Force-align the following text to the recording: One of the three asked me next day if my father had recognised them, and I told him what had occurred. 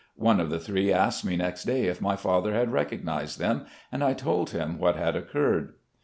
One 0.17 0.39
of 0.39 0.49
the 0.49 0.57
three 0.57 0.91
asked 0.91 1.23
me 1.23 1.35
next 1.35 1.65
day 1.65 1.83
if 1.83 2.01
my 2.01 2.15
father 2.15 2.53
had 2.55 2.71
recognised 2.73 3.37
them, 3.37 3.67
and 3.91 4.03
I 4.03 4.13
told 4.15 4.49
him 4.49 4.79
what 4.79 4.95
had 4.95 5.15
occurred. 5.15 5.73